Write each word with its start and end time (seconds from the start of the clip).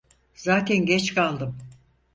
Zaten 0.33 0.85
geç 0.85 1.13
kaldım. 1.13 1.57